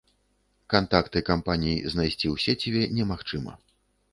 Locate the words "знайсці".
1.93-2.27